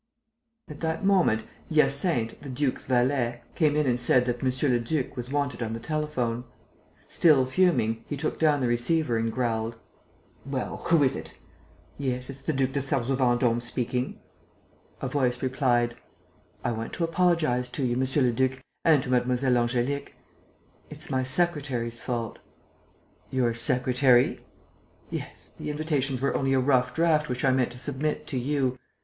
[0.67, 5.15] At that moment, Hyacinthe, the duke's valet, came in and said that monsieur le duc
[5.15, 6.43] was wanted on the telephone.
[7.07, 9.75] Still fuming, he took down the receiver and growled:
[10.43, 10.77] "Well?
[10.85, 11.37] Who is it?
[11.99, 14.19] Yes, it's the Duc de Sarzeau Vendôme speaking."
[15.03, 15.95] A voice replied:
[16.63, 19.19] "I want to apologize to you, monsieur le duc, and to Mlle.
[19.25, 20.13] Angélique.
[20.89, 22.39] It's my secretary's fault."
[23.29, 24.43] "Your secretary?"
[25.11, 28.79] "Yes, the invitations were only a rough draft which I meant to submit to you.